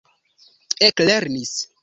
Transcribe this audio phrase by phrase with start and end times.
[0.81, 1.53] eklernis